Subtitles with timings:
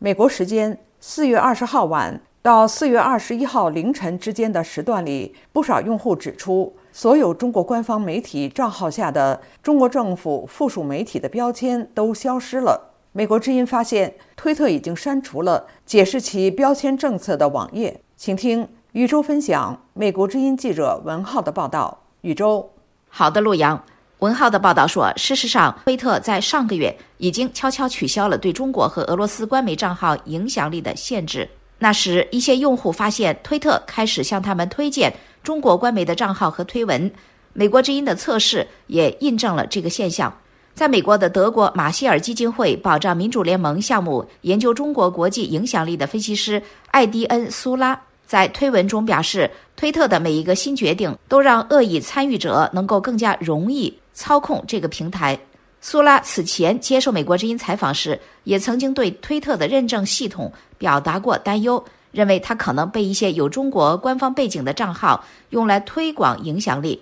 [0.00, 12.94] 美国时间四月二十号晚到四月二十一号凌晨之间的时段里，不少用户指出，所有中国官方媒体账号下的中国政府附属媒体的标签都消失了。
[13.10, 18.00] 美国之音发现，推特已经删除了解释其标签政策的网页。
[18.16, 22.04] 请听宇宙分享美国之音记者文浩的报道。
[22.20, 22.70] 宇宙，
[23.08, 23.82] 好的，陆阳。
[24.20, 31.48] 文浩的报道说，事实上，推特在上个月已经悄悄取消了对中国和俄罗斯官媒账号影响力的限制。
[31.78, 37.08] 那时，一些用户发现推特开始向他们推荐中国官媒的账号和推文。
[37.52, 40.36] 美国之音的测试也印证了这个现象。
[40.74, 53.96] 在美国的德国马歇尔基金会保障民主联盟项目研究中国国际影响力的分析师艾迪恩·苏拉在推文中表示，推特的每一个新决定都让恶意参与者能够更加容易。
[54.18, 55.38] 操控这个平台，
[55.80, 67.00] 苏拉此前接受美国之音采访时，也曾经对推特的认证系统表达过担忧，认为它可能被一些有中国官方背景的账号用来推广影响力。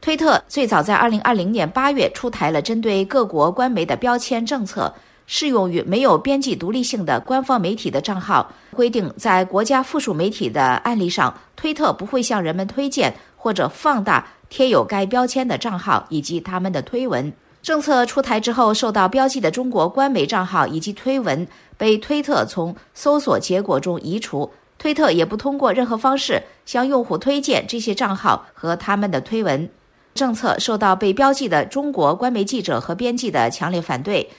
[0.00, 4.92] 推特最早在2020年8月出台了针对各国官媒的标签政策，
[5.26, 14.26] 适用于没有编辑独立性的官方媒体的账号，规定在国家附属媒体的案例上，推特不会向人们推荐或者放大。
[14.48, 17.32] 贴有该标签的账号以及他们的推文。
[17.62, 21.44] 政策出台之后，受到标记的中国官媒账号以及推文
[21.76, 24.48] 被推特从搜索结果中移除。
[24.78, 29.68] 推特也不通过任何方式向用户推荐这些账号和他们的推文。
[30.14, 34.30] 政策受到被标记的中国官媒记者和编辑的强烈反对。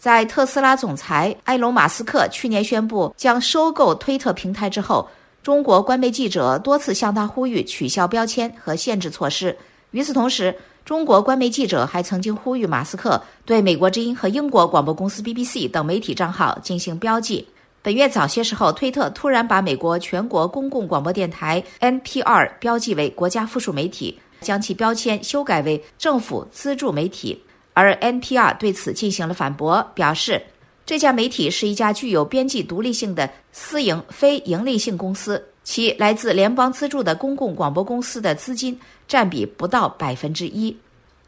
[0.00, 5.06] 在特斯拉总裁埃隆·马斯克去年宣布将收购推特平台之后。
[5.42, 9.56] 中国官媒记者多次向他呼吁取消标签和限制措施。
[9.90, 17.48] 与此同时，中国官媒记者还曾经呼吁马斯克对美国之音和英国广播公司 BBC 等媒体账号进行标记。
[17.80, 27.42] 本月早些时候，推特突然把美国全国公共广播电台 NPR 标记为国家附属媒体，将其标签修改为政府资助媒体。
[27.72, 30.42] 而 NPR 对此进行了反驳，表示。
[30.86, 38.76] 这家媒体是一家具有编辑独立性的私营非盈利性公司，其来自联邦资助的公共广播公司的资金
[39.06, 40.76] 占比不到百分之一。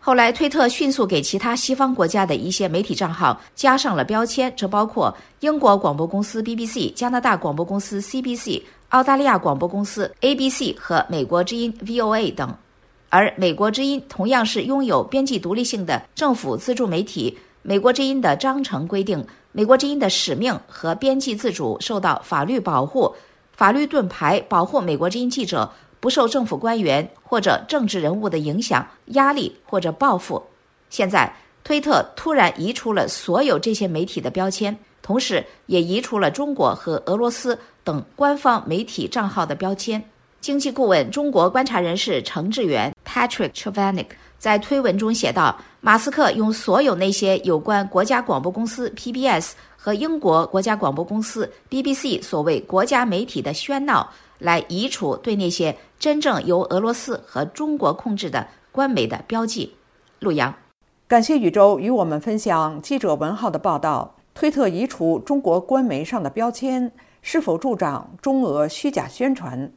[0.00, 12.52] 后来，推特迅速给其他西方国家的一些媒体账号加上了标签，这包括英国广播公司 BBC、加拿大广播公司 CBC、澳大利亚广播公司 ABC 和美国之音 VOA 等。
[13.14, 17.36] 而美国之音同样是拥有编辑独立性的政府资助媒体。
[17.60, 19.22] 美国之音的章程规定。
[19.52, 23.14] 美国之音的使命和编辑自主受到法律保护，
[23.54, 25.70] 法律盾牌保护美国之音记者
[26.00, 30.42] 不受政府官员或者政治人物的影响、压力或者报复。
[30.88, 31.30] 现在，
[31.62, 40.02] 推特突然移除了所有这些媒体的标签，同时也移除了中国和俄罗斯等官方媒体账号的标签。
[40.40, 44.06] 经济顾问、中国观察人士程志远 （Patrick Chavanik）。
[44.38, 59.74] 在推文中写道：“马斯克用所有那些有关国家广播公司 PBS 和英国国家广播公司 BBC 所谓国家媒体的喧闹，来移除对那些真正由俄罗斯和中国控制的官媒的标记。”
[60.18, 60.54] 陆阳，
[61.06, 64.16] 感谢宇宙与我们分享记者文浩的报道。
[64.34, 66.90] 推特移除中国官媒上的标签，
[67.20, 69.70] 是否助长中俄虚假宣传？